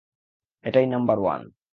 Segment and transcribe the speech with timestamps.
[0.63, 1.41] এটাই number one!